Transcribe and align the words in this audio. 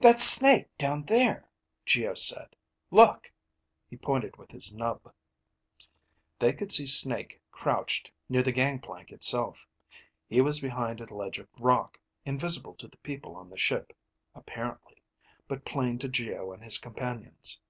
"That's 0.00 0.24
Snake 0.24 0.66
down 0.78 1.04
there," 1.04 1.48
Geo 1.84 2.14
said. 2.14 2.56
"Look!" 2.90 3.30
He 3.86 3.96
pointed 3.96 4.36
with 4.36 4.50
his 4.50 4.74
nub. 4.74 5.14
They 6.40 6.52
could 6.52 6.72
see 6.72 6.88
Snake 6.88 7.40
crouched 7.52 8.10
near 8.28 8.42
the 8.42 8.50
gangplank 8.50 9.12
itself. 9.12 9.64
He 10.26 10.40
was 10.40 10.58
behind 10.58 11.00
a 11.00 11.14
ledge 11.14 11.38
of 11.38 11.46
rock, 11.56 12.00
invisible 12.24 12.74
to 12.78 12.88
the 12.88 12.98
people 12.98 13.36
on 13.36 13.48
the 13.48 13.56
ship, 13.58 13.96
apparently, 14.34 15.00
but 15.46 15.64
plain 15.64 16.00
to 16.00 16.08
Geo 16.08 16.50
and 16.52 16.64
his 16.64 16.76
companions. 16.76 17.60